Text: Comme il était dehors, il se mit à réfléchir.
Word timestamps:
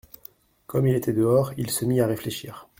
Comme 0.65 0.87
il 0.87 0.95
était 0.95 1.13
dehors, 1.13 1.53
il 1.57 1.69
se 1.69 1.85
mit 1.85 2.01
à 2.01 2.07
réfléchir. 2.07 2.67